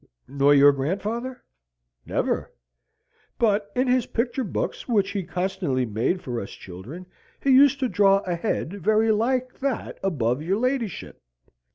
"Nor 0.27 0.55
your 0.55 0.71
grandfather?" 0.71 1.43
"Never. 2.07 2.51
But 3.37 3.71
in 3.75 3.87
his 3.87 4.07
picture 4.07 4.43
books, 4.43 4.87
which 4.87 5.11
he 5.11 5.21
constantly 5.21 5.85
made 5.85 6.23
for 6.23 6.41
us 6.41 6.49
children, 6.49 7.05
he 7.39 7.51
used 7.51 7.79
to 7.81 7.87
draw 7.87 8.21
a 8.25 8.33
head 8.33 8.81
very 8.81 9.11
like 9.11 9.59
that 9.59 9.99
above 10.01 10.41
your 10.41 10.57
ladyship. 10.57 11.21